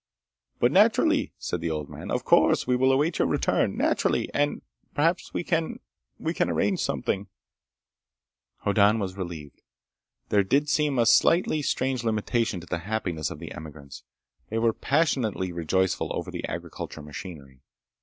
[0.59, 2.09] "But naturally," said the old man.
[2.09, 2.65] "Of course.
[2.65, 3.77] We will await your return.
[3.77, 4.33] Naturally!
[4.33, 4.63] And...
[4.95, 5.79] perhaps we can...
[6.17, 7.27] we can arrange something—"
[8.65, 9.61] Hoddan was relieved.
[10.29, 14.01] There did seem a slightly strange limitation to the happiness of the emigrants.
[14.49, 17.61] They were passionately rejoiceful over the agricultural machinery.